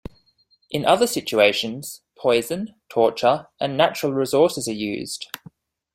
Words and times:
In 0.71 0.83
other 0.83 1.05
situations, 1.05 2.01
poison, 2.17 2.73
torture 2.89 3.49
and 3.59 3.77
natural 3.77 4.13
resources 4.13 4.67
are 4.67 4.71
used. 4.73 5.27